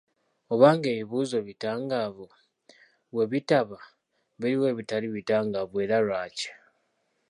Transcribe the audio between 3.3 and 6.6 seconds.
bitaba, biruwa ebitali bitangaavu era lwaki?